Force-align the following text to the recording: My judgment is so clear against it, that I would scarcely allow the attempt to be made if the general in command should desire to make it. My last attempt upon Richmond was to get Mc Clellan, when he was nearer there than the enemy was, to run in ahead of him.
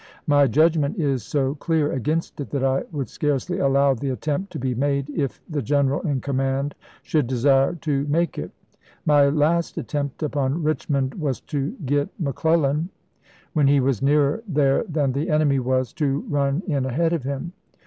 My 0.25 0.47
judgment 0.47 0.97
is 0.97 1.21
so 1.21 1.53
clear 1.53 1.91
against 1.91 2.39
it, 2.41 2.49
that 2.49 2.63
I 2.63 2.85
would 2.91 3.07
scarcely 3.07 3.59
allow 3.59 3.93
the 3.93 4.09
attempt 4.09 4.51
to 4.53 4.57
be 4.57 4.73
made 4.73 5.11
if 5.11 5.39
the 5.47 5.61
general 5.61 6.01
in 6.01 6.21
command 6.21 6.73
should 7.03 7.27
desire 7.27 7.75
to 7.81 8.07
make 8.07 8.39
it. 8.39 8.49
My 9.05 9.29
last 9.29 9.77
attempt 9.77 10.23
upon 10.23 10.63
Richmond 10.63 11.13
was 11.13 11.39
to 11.41 11.75
get 11.85 12.09
Mc 12.19 12.33
Clellan, 12.35 12.89
when 13.53 13.67
he 13.67 13.79
was 13.79 14.01
nearer 14.01 14.41
there 14.47 14.83
than 14.89 15.11
the 15.11 15.29
enemy 15.29 15.59
was, 15.59 15.93
to 15.93 16.21
run 16.27 16.63
in 16.65 16.83
ahead 16.87 17.13
of 17.13 17.21
him. 17.21 17.51